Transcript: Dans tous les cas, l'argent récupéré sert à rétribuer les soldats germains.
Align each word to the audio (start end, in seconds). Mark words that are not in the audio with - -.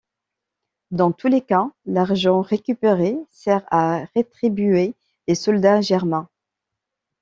Dans 0.89 1.11
tous 1.11 1.27
les 1.27 1.41
cas, 1.41 1.69
l'argent 1.85 2.41
récupéré 2.41 3.15
sert 3.29 3.61
à 3.69 4.05
rétribuer 4.15 4.95
les 5.27 5.35
soldats 5.35 5.81
germains. 5.81 6.27